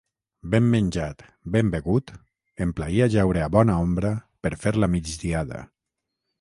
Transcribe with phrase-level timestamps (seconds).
[0.53, 1.19] Ben menjat,
[1.55, 2.15] ben begut,
[2.65, 4.15] em plaïa jaure a bona ombra
[4.47, 5.65] per fer la migdiada.